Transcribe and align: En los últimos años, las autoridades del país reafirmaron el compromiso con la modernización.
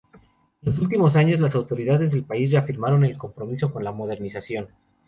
En 0.63 0.71
los 0.73 0.79
últimos 0.79 1.15
años, 1.15 1.39
las 1.39 1.53
autoridades 1.53 2.09
del 2.09 2.23
país 2.23 2.51
reafirmaron 2.51 3.05
el 3.05 3.19
compromiso 3.19 3.71
con 3.71 3.83
la 3.83 3.91
modernización. 3.91 4.69